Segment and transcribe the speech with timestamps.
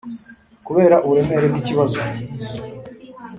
[0.65, 1.99] kubera uburemere bw'ikibazo